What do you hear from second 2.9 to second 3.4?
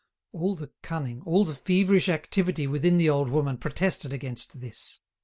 the old